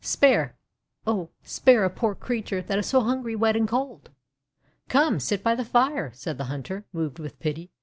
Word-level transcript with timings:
:(Spare, 0.03 0.55
oh, 1.05 1.29
spare 1.43 1.85
a 1.85 1.89
poor 1.91 2.15
crea 2.15 2.41
ture 2.41 2.63
that 2.63 2.79
is 2.79 2.87
so 2.87 3.01
hungry, 3.01 3.35
wet, 3.35 3.55
and 3.55 3.67
cold!' 3.67 4.09
'Come, 4.89 5.19
sit 5.19 5.43
by 5.43 5.53
the 5.53 5.63
fire," 5.63 6.11
said 6.15 6.39
the 6.39 6.45
hunter, 6.45 6.85
moved 6.91 7.19
with 7.19 7.39
pity. 7.39 7.69